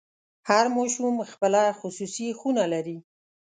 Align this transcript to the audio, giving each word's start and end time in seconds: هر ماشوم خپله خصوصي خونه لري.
هر 0.49 0.65
ماشوم 0.75 1.15
خپله 1.31 1.63
خصوصي 1.79 2.27
خونه 2.39 2.63
لري. 2.73 2.97